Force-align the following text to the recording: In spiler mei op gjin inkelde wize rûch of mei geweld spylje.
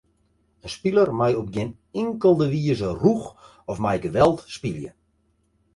In 0.65 0.69
spiler 0.75 1.09
mei 1.19 1.33
op 1.41 1.47
gjin 1.53 1.71
inkelde 2.01 2.47
wize 2.53 2.89
rûch 3.01 3.27
of 3.71 3.77
mei 3.83 3.97
geweld 4.05 4.39
spylje. 4.55 4.91